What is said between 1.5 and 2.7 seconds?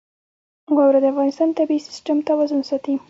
طبعي سیسټم توازن